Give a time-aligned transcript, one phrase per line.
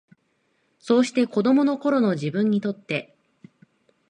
[0.79, 3.15] そうして、子供の頃の自分にとって、